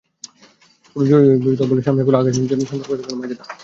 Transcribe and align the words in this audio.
পরে 0.89 1.05
জরুরি 1.09 1.27
বিভাগের 1.45 1.85
সামনে 1.87 2.01
খোলা 2.05 2.19
আকাশের 2.19 2.41
নিচে 2.41 2.55
সন্তান 2.61 2.87
প্রসব 2.87 3.03
করেন 3.03 3.19
মাজেদা। 3.19 3.43